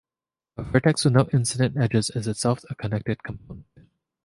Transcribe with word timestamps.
A 0.57 0.63
vertex 0.63 1.05
with 1.05 1.13
no 1.13 1.29
incident 1.31 1.77
edges 1.77 2.09
is 2.09 2.27
itself 2.27 2.63
a 2.71 2.73
connected 2.73 3.21
component. 3.21 3.67